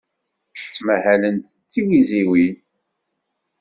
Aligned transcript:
Ttmahalent 0.67 1.47
d 1.67 1.67
tiwiziwin. 1.71 2.55